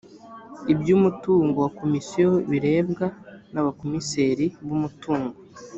iby’umutungo 0.73 1.55
wa 1.65 1.71
komisiyo 1.79 2.29
birebwa 2.49 3.07
n’abakomiseri 3.53 4.45
b’umutungo 4.65 5.37